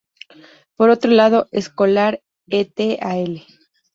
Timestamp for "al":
3.03-3.45